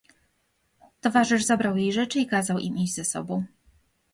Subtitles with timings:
[1.01, 3.45] "Towarzysz zabrał jej rzeczy i kazał im iść ze sobą."